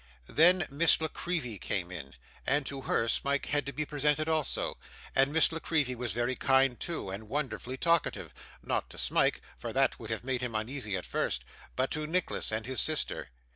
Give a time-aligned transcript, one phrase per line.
[0.27, 2.15] Then, Miss La Creevy came in;
[2.47, 4.79] and to her Smike had to be presented also.
[5.13, 8.33] And Miss La Creevy was very kind too, and wonderfully talkative:
[8.63, 11.45] not to Smike, for that would have made him uneasy at first,
[11.75, 13.29] but to Nicholas and his sister.